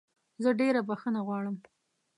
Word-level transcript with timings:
زه 0.43 0.49
ډېره 0.59 0.81
بخښنه 0.89 1.21
غواړم 1.27 1.55